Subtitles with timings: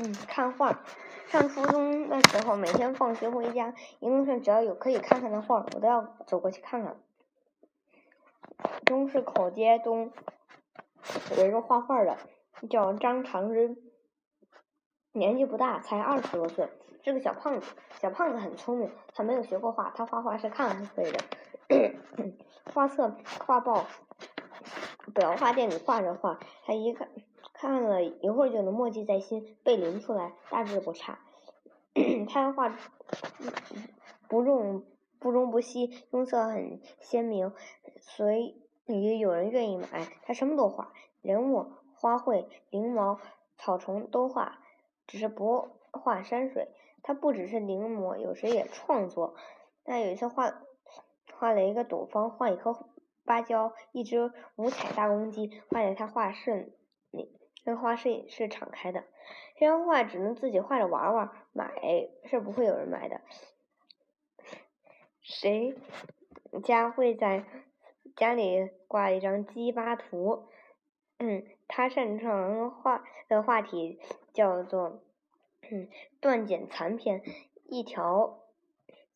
[0.00, 0.80] 嗯，看画。
[1.28, 6.96] 上初中的时候，每天放学回家，一路上只要有可以看看的画，我都要走过去看看。
[8.86, 10.10] 中市口街东
[11.36, 12.16] 有一个画画的，
[12.70, 13.76] 叫张长之，
[15.12, 16.70] 年纪不大，才二十多岁，
[17.04, 17.66] 是个小胖子。
[18.00, 21.20] 小胖子很聪明，他没有学过画，他画画是看会的。
[22.72, 23.14] 画册、
[23.46, 23.84] 画报、
[25.14, 27.08] 裱画店里挂着画，他一看。
[27.60, 31.18] 看了一会儿就能默记在心，背临出来，大致不差。
[32.30, 32.78] 他画
[34.28, 34.84] 不重
[35.18, 37.52] 不中不西，用色很鲜明，
[38.00, 38.54] 所以
[39.18, 40.06] 有人愿意买。
[40.22, 43.18] 他什么都画，人物、花卉、灵毛、
[43.56, 44.60] 草虫都画，
[45.08, 46.68] 只是不画山水。
[47.02, 49.34] 他不只是临摹，有时也创作。
[49.84, 50.62] 那有一次画
[51.32, 52.86] 画了一个斗方，画一颗
[53.24, 56.72] 芭蕉，一只五彩大公鸡，画在他画室
[57.68, 57.74] 里。
[57.74, 59.04] 那画室是敞开的，
[59.56, 61.70] 这张画只能自己画着玩玩，买
[62.24, 63.20] 是不会有人买的。
[65.20, 65.76] 谁
[66.64, 67.44] 家会在
[68.16, 70.48] 家里挂一张鸡巴图？
[71.18, 74.00] 嗯，他擅长画的话题
[74.32, 75.02] 叫做
[75.70, 77.22] 嗯断简残篇，
[77.66, 78.38] 一条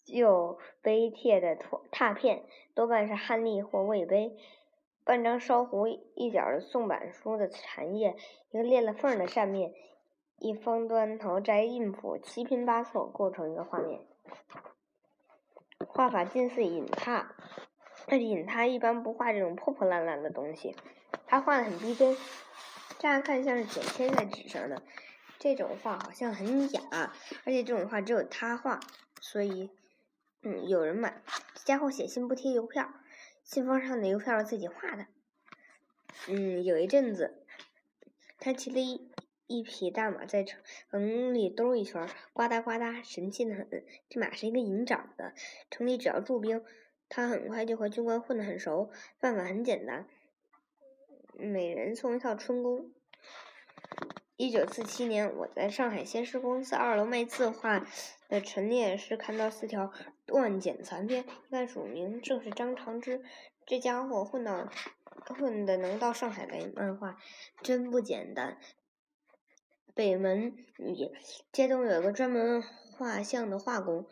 [0.05, 4.37] 旧碑帖的拓拓片，多半是汉隶或魏碑。
[5.05, 8.17] 半张烧糊一角的宋版书的残页，
[8.51, 9.73] 一个裂了缝的扇面，
[10.39, 14.01] 一方端头摘印谱，七拼八凑构成一个画面。
[15.89, 17.27] 画法近似隐拓，
[18.07, 20.77] 但是隐拓一般不画这种破破烂烂的东西，
[21.27, 22.17] 他画的很逼真，
[23.01, 24.83] 乍看像是剪贴在纸上的。
[25.41, 26.81] 这种画好像很假，
[27.45, 28.79] 而且这种画只有他画，
[29.21, 29.71] 所以
[30.43, 31.21] 嗯有人买。
[31.55, 32.89] 这家伙写信不贴邮票。
[33.43, 35.07] 信封上的邮票是自己画的。
[36.29, 37.45] 嗯，有一阵子，
[38.39, 39.11] 他骑了一
[39.47, 43.69] 一匹大马在城里兜一圈，呱嗒呱嗒，神气的很。
[44.09, 45.35] 这马是一个营长的，
[45.71, 46.65] 城里只要驻兵，
[47.09, 48.91] 他很快就和军官混得很熟。
[49.21, 50.07] 办法很简单，
[51.35, 52.91] 每人送一套春宫。
[54.37, 57.87] 一九四七年，我在上海先施公司二楼卖字画
[58.29, 59.93] 的陈列室看到四条
[60.33, 63.23] 断简残篇，一看署名，正是张长之。
[63.67, 64.69] 这家伙混到
[65.27, 67.19] 混的能到上海来漫画，
[67.63, 68.59] 真不简单。
[69.95, 71.13] 北门里
[71.53, 72.63] 街东有一个专门
[72.97, 74.07] 画像的画工，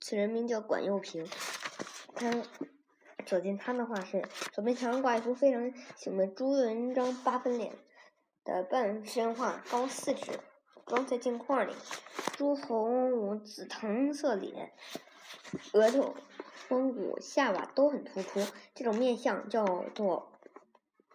[0.00, 1.28] 此人名叫管又平。
[2.14, 2.32] 他
[3.26, 7.76] 走进他的画室，左边墙上挂一幅非常醒目的朱元璋八分脸。
[8.44, 10.38] 的半身画高四尺，
[10.86, 11.72] 装在镜框里，
[12.36, 14.72] 朱红紫藤色脸，
[15.72, 16.14] 额头、
[16.54, 18.40] 风骨、下巴都很突出。
[18.74, 20.32] 这种面相叫做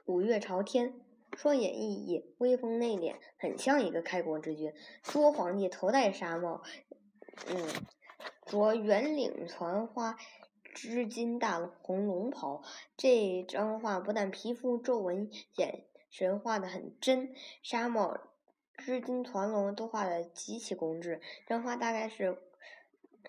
[0.05, 0.99] 五岳朝天，
[1.37, 4.73] 双眼熠熠，威风内敛，很像一个开国之君。
[5.03, 6.61] 朱皇帝头戴纱帽，
[7.47, 7.67] 嗯，
[8.45, 10.17] 着圆领团花
[10.73, 12.63] 织金大红龙袍。
[12.97, 15.85] 这张画不但皮肤皱纹眼。
[16.09, 17.33] 神画的很真，
[17.63, 18.19] 纱帽、
[18.75, 21.21] 织金团龙都画的极其工致。
[21.47, 22.37] 这张画大概是，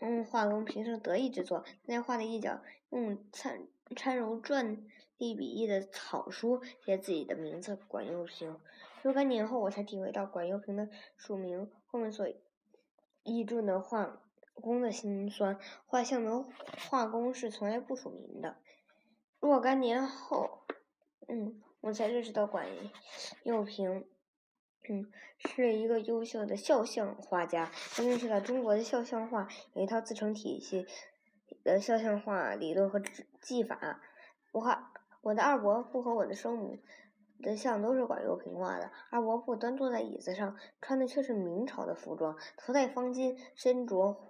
[0.00, 1.64] 嗯，画工平生得意之作。
[1.84, 2.60] 那画的一角
[2.90, 4.78] 用掺掺揉篆
[5.18, 8.58] 隶笔意的草书写自己的名字管又平。
[9.02, 12.26] 若干年后，我才体会到管又平的署名后面所
[13.22, 14.22] 译著的画
[14.54, 15.58] 工的辛酸。
[15.86, 16.44] 画像的
[16.88, 18.56] 画工是从来不署名的。
[19.40, 20.64] 若干年后，
[21.28, 21.62] 嗯。
[21.82, 22.68] 我才认识到管
[23.42, 24.06] 又平，
[24.88, 27.70] 嗯，是一个优秀的肖像画家。
[27.92, 30.86] 他认识了中国的肖像画有一套自成体系
[31.62, 33.00] 的肖像画理论和
[33.40, 34.00] 技法。
[34.52, 36.78] 我画我的二伯父和我的生母
[37.40, 38.90] 的像都是管又平画的。
[39.10, 44.20] 二伯父端坐在椅子上，穿的却是明朝的服装，头戴方巾，身着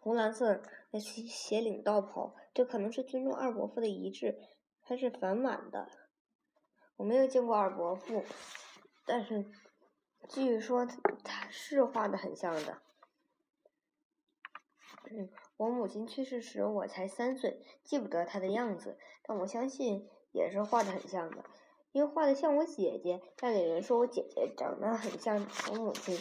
[0.00, 0.60] 红蓝色
[0.90, 2.34] 的斜领道袍。
[2.52, 4.36] 这可能是尊重二伯父的遗志，
[4.82, 5.88] 他是反满的。
[6.96, 8.24] 我没有见过二伯父，
[9.06, 9.46] 但是
[10.28, 10.86] 据说
[11.24, 12.78] 他是画的很像的。
[15.10, 21.44] 嗯，我母亲去世时我才三岁，记不得她的样子，但我相信也是画的很像的，
[21.92, 23.20] 因为画的像我姐姐。
[23.36, 26.16] 家里人说我姐姐长得很像我母亲。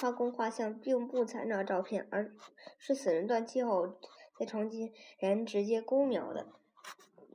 [0.00, 2.34] 画工画像并不参照照片，而
[2.78, 3.98] 是死人断气后
[4.38, 6.46] 在床前人直接勾描的，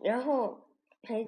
[0.04, 0.68] 然后
[1.04, 1.26] 还。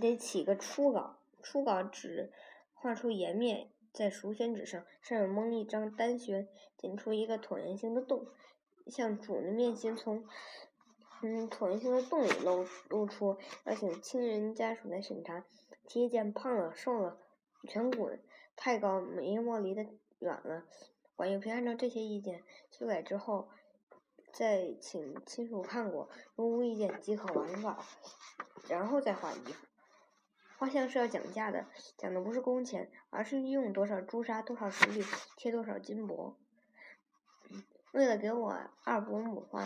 [0.00, 2.32] 得起个初稿，初稿纸
[2.80, 8.26] 画出颜面，在熟宣纸上，上面蒙一张单宣，剪出一个椭圆形的洞，
[8.86, 10.24] 像主的面形从
[11.22, 15.44] 嗯椭圆形的洞里露露出，要请亲人家属来审查，
[15.88, 17.18] 体检胖了瘦了，
[17.64, 18.10] 颧骨
[18.54, 19.84] 太高，眉毛离得
[20.20, 20.64] 远了。
[21.16, 23.48] 管幼平按照这些意见修改之后，
[24.32, 27.76] 再请亲属看过，如无意见即可完稿，
[28.68, 29.66] 然后再画衣服。
[30.58, 31.66] 画像是要讲价的，
[31.96, 35.04] 讲的不是工钱，而是用多少朱砂、多少石绿、
[35.36, 36.36] 贴多少金箔。
[37.92, 39.62] 为了给我二伯母画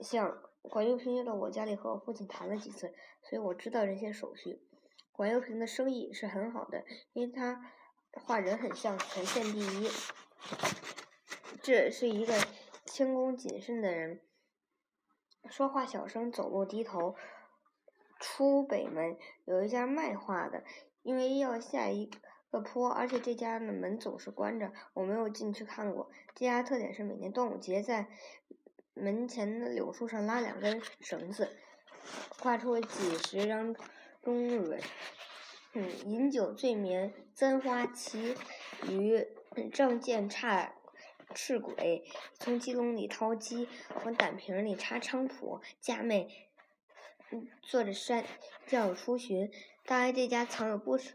[0.00, 4.62] 像，管幼平又到我家里和我父亲谈了几次，所以我知道这些手续。
[5.10, 7.60] 管幼平的生意是很好的，因为他
[8.12, 9.90] 画人很像，全县第一。
[11.60, 12.34] 这是一个
[12.86, 14.20] 谦恭谨慎的人，
[15.50, 17.16] 说话小声，走路低头。
[18.20, 20.62] 出北门有一家卖画的，
[21.02, 22.08] 因为要下一
[22.50, 26.10] 个坡，而且这家的门总是关着，我没有进去看过。
[26.34, 28.06] 这家特点是每年端午节在
[28.92, 31.48] 门前的柳树上拉两根绳子，
[32.38, 33.74] 画出几十张
[34.22, 34.80] 中蕊。
[35.72, 38.36] 嗯，饮酒醉眠簪花旗，
[38.88, 39.26] 与
[39.72, 40.74] 仗剑插
[41.32, 43.68] 赤鬼，从鸡笼里掏鸡，
[44.02, 46.49] 从胆瓶里插菖蒲，家妹。
[47.62, 48.24] 坐着山
[48.66, 49.50] 轿出巡，
[49.84, 51.14] 大概这家藏有不少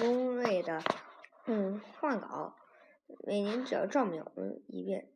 [0.00, 0.82] 荣瑞的
[1.46, 2.56] 嗯画稿，
[3.26, 5.08] 每年只要照描嗯一遍，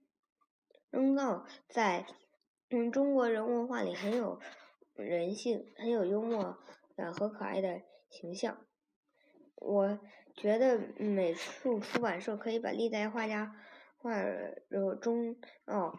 [0.90, 2.06] 扔到在
[2.70, 4.40] 嗯中国人物画里很有
[4.94, 6.58] 人性、很有幽默
[6.96, 8.66] 的和可爱的形象。
[9.56, 10.00] 我
[10.34, 13.54] 觉得美术出版社可以把历代画家
[13.98, 14.12] 画
[15.00, 15.36] 中
[15.66, 15.98] 哦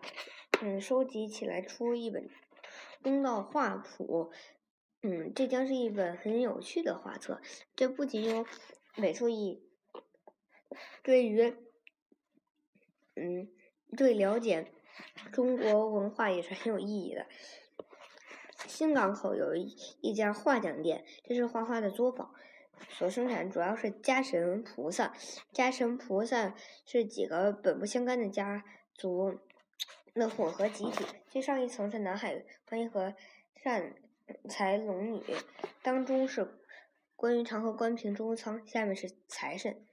[0.61, 2.29] 嗯收集起来出一本。
[3.03, 4.31] 公道画谱，
[5.01, 7.41] 嗯，这将是一本很有趣的画册。
[7.75, 8.45] 这不仅有
[8.95, 9.69] 美术意义，
[11.03, 11.55] 对于，
[13.15, 13.49] 嗯，
[13.97, 14.71] 对了解
[15.31, 17.27] 中国文化也是很有意义的。
[18.65, 22.33] 新港口有一一家画匠店，这是画画的作坊，
[22.89, 25.13] 所生产主要是家神菩萨。
[25.51, 26.55] 家神菩萨
[26.85, 28.63] 是几个本不相干的家
[28.95, 29.39] 族。
[30.15, 33.15] 那混合集体，最上一层是南海观音和
[33.55, 33.95] 善
[34.47, 35.23] 财龙女，
[35.81, 36.59] 当中是
[37.15, 39.83] 关于长河关平周仓，下面是财神。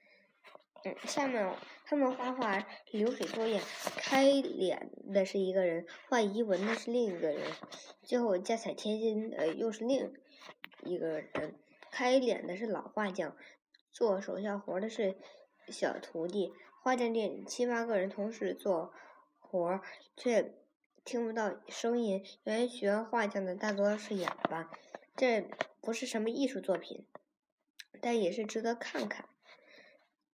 [0.84, 1.56] 嗯，下面
[1.86, 3.62] 他们画画流水作业，
[3.96, 7.50] 开脸的是一个人，画遗文的是另一个人，
[8.02, 10.12] 最后加彩贴金的又是另
[10.84, 11.58] 一个人。
[11.90, 13.34] 开脸的是老画匠，
[13.90, 15.16] 做手下活的是
[15.68, 16.52] 小徒弟。
[16.82, 18.92] 画匠店七八个人同时做。
[19.50, 19.82] 活儿
[20.16, 20.54] 却
[21.04, 22.24] 听不到声音。
[22.44, 24.70] 原来学画匠的大多是哑巴，
[25.16, 25.50] 这
[25.80, 27.04] 不是什么艺术作品，
[28.00, 29.28] 但也是值得看看。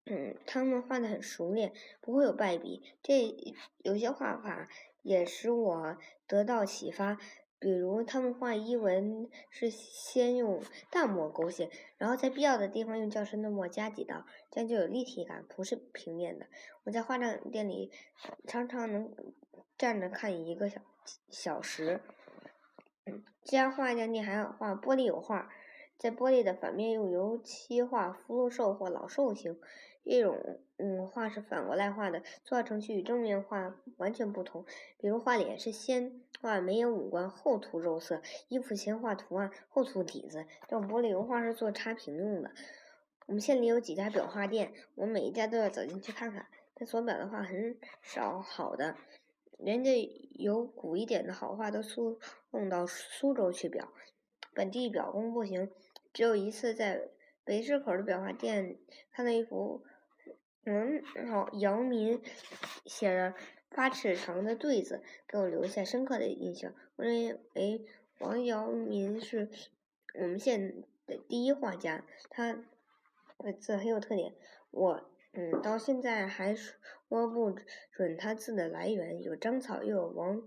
[0.04, 1.72] 嗯，他们画的很熟练，
[2.02, 2.82] 不会有败笔。
[3.02, 3.34] 这
[3.78, 4.68] 有些画法
[5.02, 5.96] 也使我
[6.26, 7.18] 得到启发。
[7.58, 16.46] 比如，他们画衣纹是先用淡墨勾线，然后在必要的地方用较深的墨加几道，这样就有立体感，不是平面的。
[16.84, 17.90] 我在画展店里
[18.46, 19.10] 常常能
[19.78, 20.80] 站着看一个小
[21.30, 22.00] 小时。
[23.42, 25.48] 这家画匠店还要画玻璃油画，
[25.98, 29.58] 在玻璃的反面用油漆画福禄寿或老寿星。
[30.04, 34.64] 一种嗯画是反过来画的，作画程序与正面画完全不同。
[34.98, 40.46] 比如画脸是先画眉眼五官，后涂肉色；衣服先画图案，后涂底子。
[40.68, 42.52] 这种玻璃油画是做插屏用的。
[43.26, 46.46] 我们县里有几家裱画店，我每一家都要走进去看看。
[46.74, 48.94] 但所裱的画很少好的，
[49.58, 49.90] 人家
[50.34, 52.20] 有古一点的好画都苏
[52.52, 53.88] 送到苏州去裱，
[54.56, 55.70] 本地裱工不行。
[56.14, 57.10] 只有一次在
[57.44, 58.78] 北市口的裱画店
[59.12, 59.84] 看到一幅。
[60.64, 62.22] 嗯，好，姚明
[62.86, 63.34] 写着
[63.68, 66.74] 八尺长的对子，给我留下深刻的印象。
[66.96, 67.84] 我认为
[68.18, 69.50] 王阳明是
[70.14, 72.64] 我们县的第一画家，他
[73.38, 74.34] 的字很有特点。
[74.70, 77.54] 我嗯，到现在还说不
[77.92, 80.42] 准他字的来源，有章草，又有王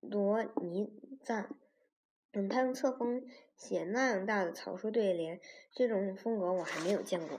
[0.00, 1.48] 罗尼赞。
[2.32, 3.24] 嗯，他用侧锋
[3.56, 5.40] 写那样大的草书对联，
[5.72, 7.36] 这种风格我还没有见过。